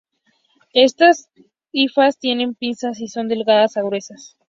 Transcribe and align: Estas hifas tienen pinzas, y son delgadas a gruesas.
Estas 0.73 1.29
hifas 1.71 2.17
tienen 2.17 2.55
pinzas, 2.55 2.99
y 3.01 3.07
son 3.07 3.27
delgadas 3.27 3.77
a 3.77 3.83
gruesas. 3.83 4.35